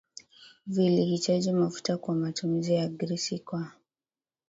vilihitaji 0.67 1.51
mafuta 1.51 1.97
kwa 1.97 2.15
matumizi 2.15 2.73
ya 2.73 2.87
grisi 2.87 3.39
kwa 3.39 3.71